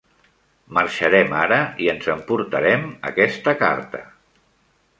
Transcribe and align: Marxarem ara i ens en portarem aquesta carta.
Marxarem 0.77 1.35
ara 1.41 1.59
i 1.85 1.91
ens 1.93 2.09
en 2.15 2.25
portarem 2.31 2.89
aquesta 3.13 3.55
carta. 3.61 4.05